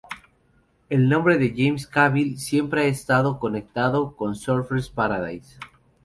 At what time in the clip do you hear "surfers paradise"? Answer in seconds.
4.35-5.59